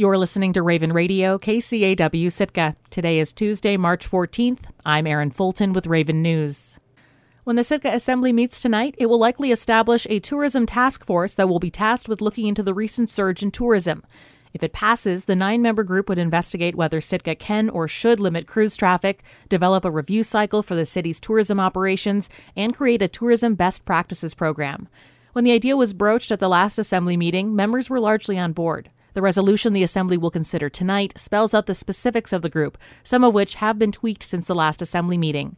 [0.00, 2.76] You're listening to Raven Radio, KCAW Sitka.
[2.88, 4.60] Today is Tuesday, March 14th.
[4.86, 6.78] I'm Erin Fulton with Raven News.
[7.42, 11.48] When the Sitka Assembly meets tonight, it will likely establish a tourism task force that
[11.48, 14.04] will be tasked with looking into the recent surge in tourism.
[14.54, 18.46] If it passes, the nine member group would investigate whether Sitka can or should limit
[18.46, 23.56] cruise traffic, develop a review cycle for the city's tourism operations, and create a tourism
[23.56, 24.86] best practices program.
[25.32, 28.90] When the idea was broached at the last Assembly meeting, members were largely on board.
[29.18, 33.24] The resolution the Assembly will consider tonight spells out the specifics of the group, some
[33.24, 35.56] of which have been tweaked since the last Assembly meeting.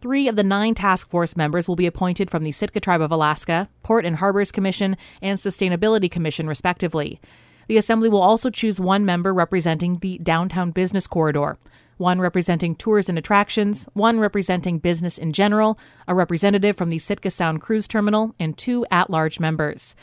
[0.00, 3.12] Three of the nine task force members will be appointed from the Sitka Tribe of
[3.12, 7.20] Alaska, Port and Harbors Commission, and Sustainability Commission, respectively.
[7.68, 11.58] The Assembly will also choose one member representing the Downtown Business Corridor,
[11.98, 17.30] one representing tours and attractions, one representing business in general, a representative from the Sitka
[17.30, 19.94] Sound Cruise Terminal, and two at large members.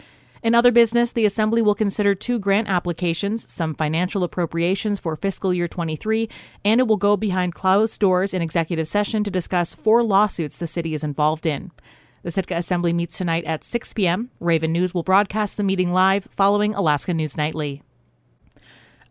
[0.41, 5.53] In other business, the Assembly will consider two grant applications, some financial appropriations for fiscal
[5.53, 6.29] year 23,
[6.63, 10.67] and it will go behind closed doors in executive session to discuss four lawsuits the
[10.67, 11.71] city is involved in.
[12.23, 14.29] The Sitka Assembly meets tonight at 6 p.m.
[14.39, 17.81] Raven News will broadcast the meeting live following Alaska News Nightly.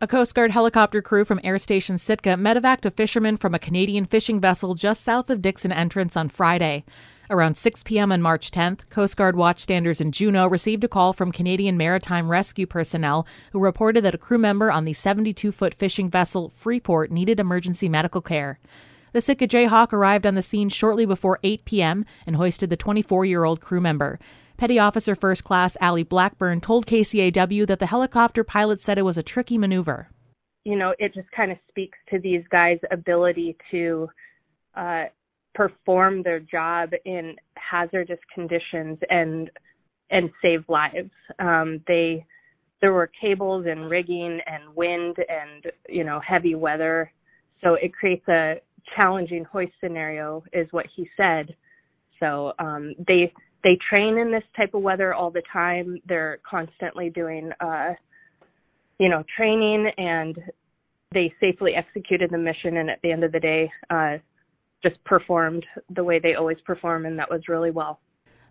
[0.00, 4.04] A Coast Guard helicopter crew from Air Station Sitka medevaced a fisherman from a Canadian
[4.04, 6.84] fishing vessel just south of Dixon Entrance on Friday.
[7.30, 8.10] Around 6 p.m.
[8.10, 12.66] on March 10th, Coast Guard watchstanders in Juneau received a call from Canadian Maritime Rescue
[12.66, 17.38] personnel who reported that a crew member on the 72 foot fishing vessel Freeport needed
[17.38, 18.58] emergency medical care.
[19.12, 22.06] The Sitka Jayhawk arrived on the scene shortly before 8 p.m.
[22.26, 24.18] and hoisted the 24 year old crew member.
[24.56, 29.18] Petty Officer First Class Allie Blackburn told KCAW that the helicopter pilot said it was
[29.18, 30.08] a tricky maneuver.
[30.64, 34.08] You know, it just kind of speaks to these guys' ability to
[34.74, 35.06] uh,
[35.58, 39.50] perform their job in hazardous conditions and
[40.08, 41.10] and save lives.
[41.40, 42.24] Um, they
[42.80, 47.12] there were cables and rigging and wind and you know heavy weather,
[47.62, 51.56] so it creates a challenging hoist scenario, is what he said.
[52.20, 53.32] So um, they
[53.64, 56.00] they train in this type of weather all the time.
[56.06, 57.94] They're constantly doing uh,
[59.00, 60.38] you know training and
[61.10, 64.18] they safely executed the mission and at the end of the day uh,
[64.83, 68.00] just performed the way they always perform, and that was really well.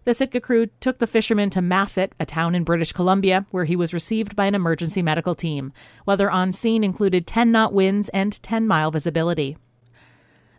[0.07, 3.75] The Sitka crew took the fisherman to Masset, a town in British Columbia, where he
[3.75, 5.73] was received by an emergency medical team.
[6.05, 9.57] Weather on scene included 10 knot winds and 10 mile visibility.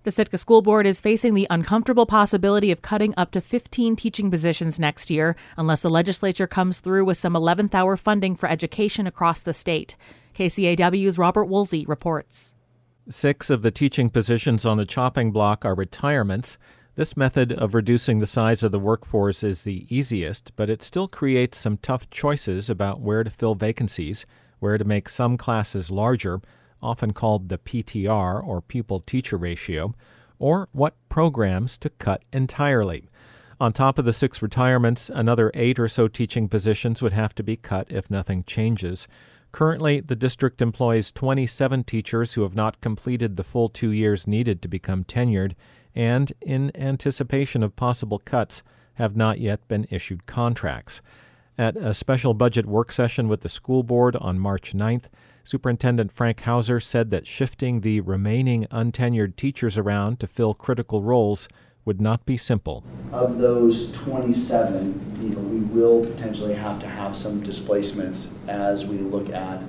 [0.03, 4.31] The Sitka School Board is facing the uncomfortable possibility of cutting up to 15 teaching
[4.31, 9.06] positions next year unless the legislature comes through with some 11th hour funding for education
[9.06, 9.97] across the state.
[10.35, 12.55] KCAW's Robert Woolsey reports.
[13.10, 16.58] Six of the teaching positions on the chopping block are retirements.
[16.94, 21.08] This method of reducing the size of the workforce is the easiest, but it still
[21.08, 24.26] creates some tough choices about where to fill vacancies,
[24.58, 26.42] where to make some classes larger,
[26.82, 29.94] often called the PTR or pupil teacher ratio,
[30.38, 33.08] or what programs to cut entirely.
[33.58, 37.42] On top of the six retirements, another eight or so teaching positions would have to
[37.42, 39.08] be cut if nothing changes.
[39.53, 44.60] Currently, the district employs 27 teachers who have not completed the full two years needed
[44.62, 45.54] to become tenured,
[45.94, 48.62] and, in anticipation of possible cuts,
[48.94, 51.00] have not yet been issued contracts.
[51.56, 55.06] At a special budget work session with the school board on March 9th,
[55.42, 61.48] Superintendent Frank Hauser said that shifting the remaining untenured teachers around to fill critical roles
[61.88, 62.84] would not be simple.
[63.12, 68.99] Of those 27, you know, we will potentially have to have some displacements as we
[68.99, 69.62] look at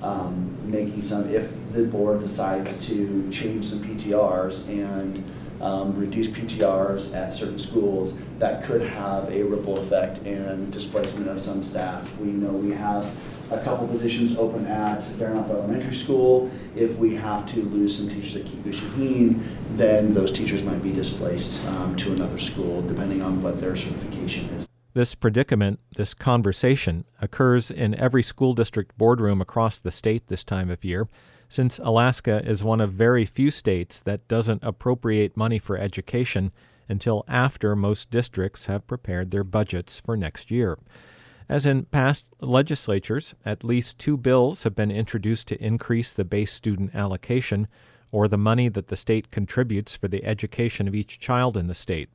[0.00, 5.24] um, making some, if the board decides to change some PTRs and
[5.60, 11.40] um, reduce PTRs at certain schools, that could have a ripple effect and displacement of
[11.40, 12.16] some staff.
[12.18, 13.12] We know we have
[13.50, 16.50] a couple positions open at Baranof Elementary School.
[16.74, 20.82] If we have to lose some teachers at Keet Gooshi Heen, then those teachers might
[20.82, 24.68] be displaced um, to another school, depending on what their certification is.
[24.94, 30.70] This predicament, this conversation, occurs in every school district boardroom across the state this time
[30.70, 31.08] of year,
[31.48, 36.50] since Alaska is one of very few states that doesn't appropriate money for education
[36.88, 40.78] until after most districts have prepared their budgets for next year.
[41.48, 46.52] As in past legislatures, at least two bills have been introduced to increase the base
[46.52, 47.68] student allocation,
[48.10, 51.74] or the money that the state contributes for the education of each child in the
[51.74, 52.08] state.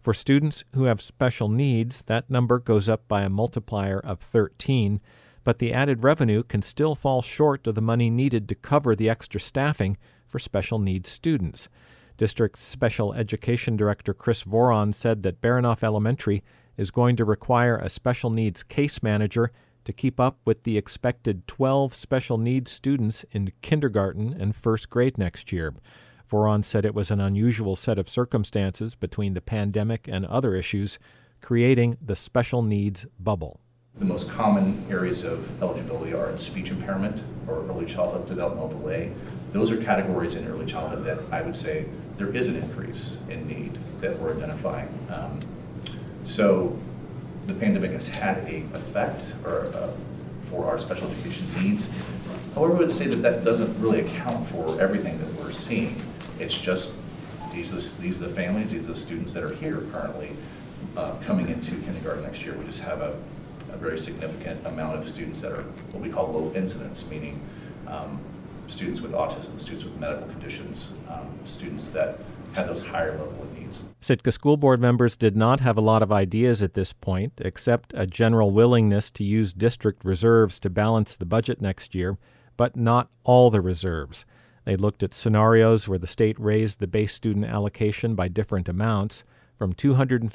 [0.00, 5.00] For students who have special needs, that number goes up by a multiplier of 13,
[5.42, 9.08] but the added revenue can still fall short of the money needed to cover the
[9.10, 9.96] extra staffing
[10.26, 11.68] for special needs students.
[12.16, 16.42] District Special Education Director Chris Voron said that Baranof Elementary
[16.78, 19.52] is going to require a special needs case manager
[19.84, 25.18] to keep up with the expected 12 special needs students in kindergarten and first grade
[25.18, 25.74] next year.
[26.30, 30.98] Voron said it was an unusual set of circumstances between the pandemic and other issues,
[31.40, 33.60] creating the special needs bubble.
[33.98, 39.10] The most common areas of eligibility are speech impairment or early childhood developmental delay.
[39.50, 41.86] Those are categories in early childhood that I would say
[42.18, 44.88] there is an increase in need that we're identifying.
[45.10, 45.40] Um,
[46.28, 46.76] so
[47.46, 49.90] the pandemic has had a effect or uh,
[50.50, 51.90] for our special education needs.
[52.54, 56.00] However, I would say that that doesn't really account for everything that we're seeing.
[56.38, 56.96] It's just
[57.52, 60.36] these are, these are the families, these are the students that are here currently
[60.96, 62.54] uh, coming into kindergarten next year.
[62.56, 63.16] We just have a,
[63.72, 67.40] a, very significant amount of students that are what we call low incidence, meaning
[67.86, 68.20] um,
[68.68, 72.18] students with autism, students with medical conditions, um, students that
[72.54, 73.82] have those higher level of needs.
[74.00, 77.92] Sitka school board members did not have a lot of ideas at this point, except
[77.96, 82.16] a general willingness to use district reserves to balance the budget next year,
[82.56, 84.24] but not all the reserves.
[84.64, 89.24] They looked at scenarios where the state raised the base student allocation by different amounts,
[89.56, 90.30] from $250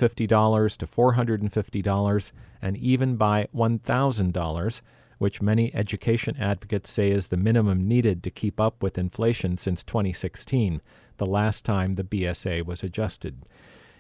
[0.78, 2.32] to $450,
[2.62, 4.82] and even by $1,000
[5.24, 9.82] which many education advocates say is the minimum needed to keep up with inflation since
[9.82, 10.82] 2016,
[11.16, 13.46] the last time the BSA was adjusted.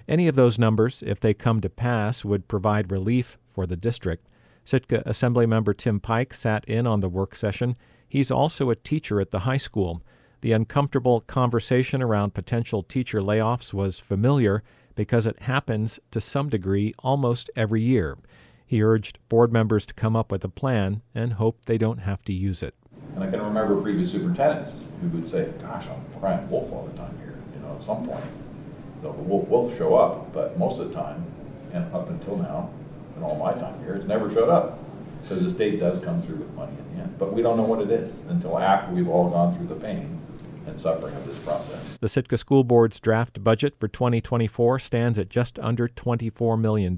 [0.05, 4.27] Any of those numbers, if they come to pass, would provide relief for the district.
[4.65, 7.77] Sitka Assemblymember Tim Pike sat in on the work session.
[8.09, 10.01] He's also a teacher at the high school.
[10.41, 14.61] The uncomfortable conversation around potential teacher layoffs was familiar
[14.93, 18.17] because it happens to some degree almost every year.
[18.73, 22.23] He urged board members to come up with a plan and hope they don't have
[22.23, 22.73] to use it.
[23.13, 26.97] And I can remember previous superintendents who would say, gosh, I'm crying wolf all the
[26.97, 27.37] time here.
[27.53, 28.25] You know, at some point,
[29.03, 31.23] the wolf will show up, but most of the time,
[31.71, 32.71] and up until now,
[33.15, 34.79] in all my time here, it's never showed up.
[35.21, 37.19] Because the state does come through with money in the end.
[37.19, 40.19] But we don't know what it is until after we've all gone through the pain
[40.65, 41.99] and suffering of this process.
[42.01, 46.97] The Sitka School Board's draft budget for 2024 stands at just under $24 million.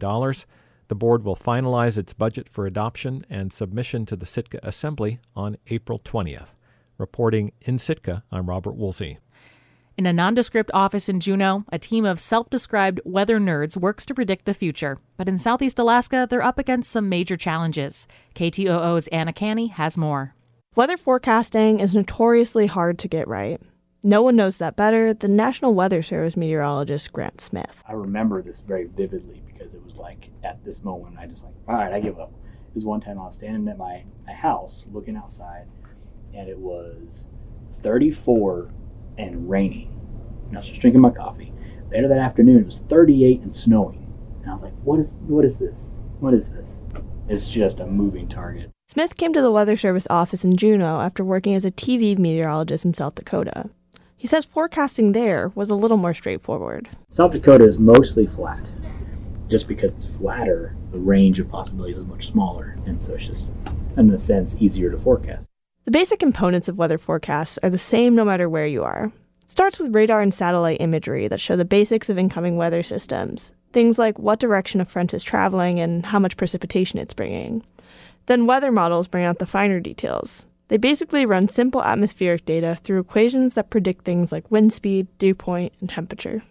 [0.87, 5.57] The board will finalize its budget for adoption and submission to the Sitka Assembly on
[5.67, 6.49] April 20th.
[6.99, 9.17] Reporting in Sitka, I'm Robert Woolsey.
[9.97, 14.13] In a nondescript office in Juneau, a team of self described weather nerds works to
[14.13, 14.99] predict the future.
[15.17, 18.07] But in southeast Alaska, they're up against some major challenges.
[18.35, 20.35] KTOO's Anna Canny has more.
[20.75, 23.59] Weather forecasting is notoriously hard to get right.
[24.03, 27.81] No one knows that better than National Weather Service meteorologist Grant Smith.
[27.87, 31.53] I remember this very vividly because it was like at this moment I just like,
[31.67, 32.31] all right, I give up.
[32.69, 35.67] It was one time I was standing at my, my house looking outside
[36.33, 37.27] and it was
[37.81, 38.71] 34
[39.17, 39.91] and raining.
[40.47, 41.53] And I was just drinking my coffee.
[41.91, 44.13] Later that afternoon it was 38 and snowing.
[44.41, 46.01] And I was like, what is what is this?
[46.19, 46.81] What is this?
[47.27, 48.71] It's just a moving target.
[48.87, 52.85] Smith came to the Weather Service office in Juneau after working as a TV meteorologist
[52.85, 53.69] in South Dakota.
[54.15, 56.89] He says forecasting there was a little more straightforward.
[57.09, 58.69] South Dakota is mostly flat
[59.47, 63.53] just because it's flatter, the range of possibilities is much smaller, and so it's just,
[63.97, 65.49] in a sense, easier to forecast.
[65.85, 69.11] The basic components of weather forecasts are the same no matter where you are.
[69.43, 73.53] It starts with radar and satellite imagery that show the basics of incoming weather systems,
[73.71, 77.63] things like what direction a front is traveling and how much precipitation it's bringing.
[78.25, 80.47] Then weather models bring out the finer details.
[80.67, 85.35] They basically run simple atmospheric data through equations that predict things like wind speed, dew
[85.35, 86.41] point, and temperature.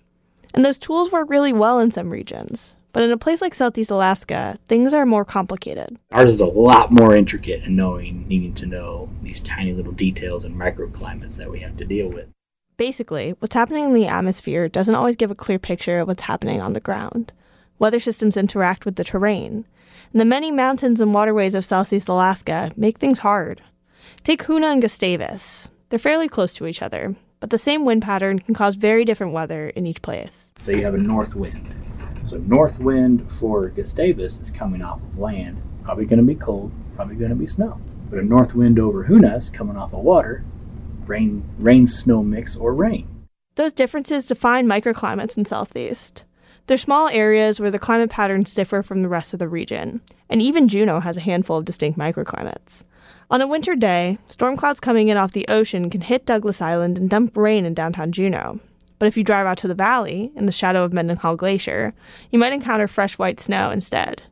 [0.54, 2.76] And those tools work really well in some regions.
[2.94, 5.98] But in a place like Southeast Alaska, things are more complicated.
[6.12, 10.44] Ours is a lot more intricate in knowing, needing to know these tiny little details
[10.44, 12.28] and microclimates that we have to deal with.
[12.76, 16.60] Basically, what's happening in the atmosphere doesn't always give a clear picture of what's happening
[16.60, 17.32] on the ground.
[17.80, 19.66] Weather systems interact with the terrain,
[20.12, 23.60] and the many mountains and waterways of Southeast Alaska make things hard.
[24.22, 25.72] Take Hoonah and Gustavus.
[25.88, 29.32] They're fairly close to each other, but the same wind pattern can cause very different
[29.32, 30.52] weather in each place.
[30.58, 31.74] So you have a north wind
[32.28, 36.72] so north wind for Gustavus is coming off of land, probably going to be cold,
[36.96, 37.80] probably going to be snow.
[38.08, 40.44] But a north wind over Hoonah is coming off of water,
[41.06, 43.08] rain, rain snow mix or rain.
[43.56, 46.24] Those differences define microclimates in Southeast.
[46.66, 50.00] They're small areas where the climate patterns differ from the rest of the region,
[50.30, 52.84] and even Juneau has a handful of distinct microclimates.
[53.30, 56.96] On a winter day, storm clouds coming in off the ocean can hit Douglas Island
[56.96, 58.60] and dump rain in downtown Juneau,
[59.04, 61.92] but if you drive out to the valley, in the shadow of Mendenhall Glacier,
[62.30, 64.22] you might encounter fresh white snow instead.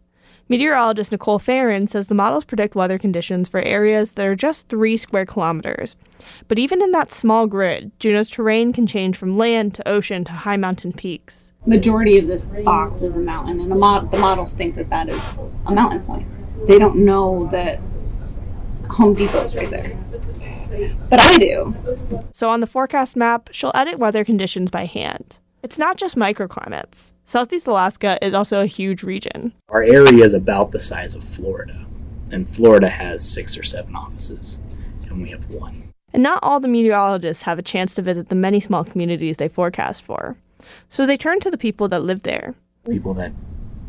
[0.49, 4.97] Meteorologist Nicole Farron says the models predict weather conditions for areas that are just three
[4.97, 5.95] square kilometers.
[6.49, 10.33] But even in that small grid, Juneau's terrain can change from land to ocean to
[10.33, 11.52] high mountain peaks.
[11.67, 15.38] Majority of this box is a mountain, and mo- the models think that that is
[15.67, 16.26] a mountain point.
[16.67, 17.79] they don't know that
[18.93, 19.99] Home Depot's right there.
[21.11, 21.75] But I do.
[22.33, 25.38] So on the forecast map, she'll edit weather conditions by hand.
[25.62, 27.12] It's not just microclimates.
[27.25, 29.52] Southeast Alaska is also a huge region.
[29.69, 31.87] Our area is about the size of Florida,
[32.33, 34.61] and Florida has six or seven offices,
[35.02, 35.93] and we have one.
[36.12, 39.49] And not all the meteorologists have a chance to visit the many small communities they
[39.49, 40.37] forecast for.
[40.88, 42.55] So they turn to the people that live there.
[42.85, 43.33] People that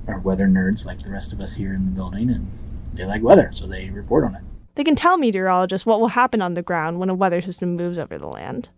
[0.07, 2.51] are weather nerds like the rest of us here in the building, and
[2.93, 4.41] they like weather, so they report on it.
[4.75, 7.99] They can tell meteorologists what will happen on the ground when a weather system moves
[7.99, 8.69] over the land.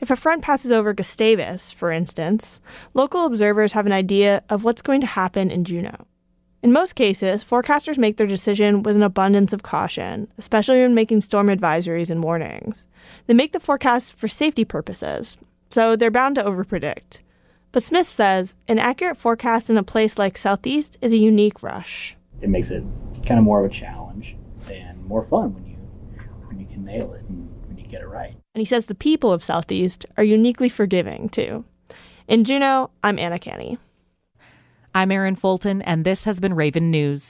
[0.00, 2.60] If a front passes over Gustavus, for instance,
[2.94, 6.06] local observers have an idea of what's going to happen in Juneau.
[6.62, 11.20] In most cases, forecasters make their decision with an abundance of caution, especially when making
[11.20, 12.86] storm advisories and warnings.
[13.26, 15.36] They make the forecast for safety purposes,
[15.70, 17.20] so they're bound to overpredict.
[17.70, 22.16] But Smith says an accurate forecast in a place like Southeast is a unique rush.
[22.40, 22.82] It makes it
[23.26, 24.07] kind of more of a challenge
[25.08, 25.76] more fun when you
[26.46, 28.36] when you can nail it and when you get it right.
[28.54, 31.64] And he says the people of Southeast are uniquely forgiving, too.
[32.26, 33.78] In Juneau, I'm Anna Canny.
[34.94, 37.22] I'm Erin Fulton, and this has been Raven News.